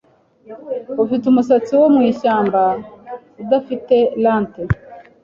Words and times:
Ufite 1.03 1.23
umusatsi 1.27 1.71
wo 1.79 1.87
mwishyamba 1.95 2.61
udafite 3.41 3.95
lente 4.23 4.61